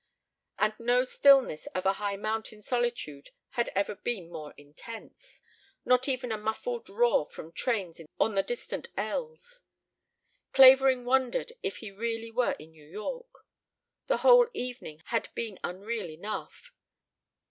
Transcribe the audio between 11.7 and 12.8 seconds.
he really were in